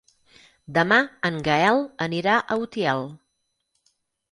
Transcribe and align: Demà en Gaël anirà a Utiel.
Demà 0.77 0.97
en 1.29 1.37
Gaël 1.49 1.83
anirà 2.07 2.39
a 2.41 2.59
Utiel. 2.65 3.07